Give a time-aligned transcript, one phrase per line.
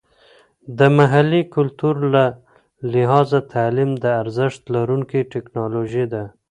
[0.77, 2.25] د محلي کلتور له
[2.93, 6.23] لحاظه تعلیم د ارزښت لرونکې ټیکنالوژي ده.